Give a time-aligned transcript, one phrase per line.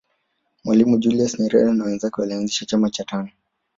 [0.63, 3.29] mwalimu julius nyerere na wenzake walianzisha chama cha tanu